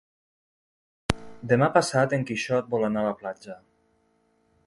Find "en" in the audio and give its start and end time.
2.17-2.25